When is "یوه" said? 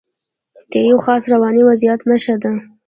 0.87-1.01